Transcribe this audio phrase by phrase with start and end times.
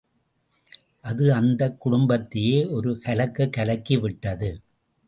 [1.01, 4.51] அது அந்தக் குடும்பத்தையே ஒரு கலக்குக் கலக்கிவிட்டது.